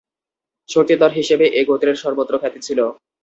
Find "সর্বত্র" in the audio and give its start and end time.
2.03-2.33